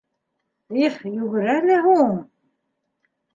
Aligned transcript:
Их, 0.85 0.95
йүгерә 1.09 1.59
лә 1.67 1.77
һуң! 1.89 2.17